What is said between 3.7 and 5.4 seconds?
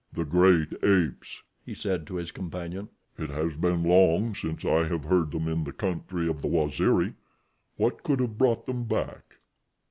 long since I have heard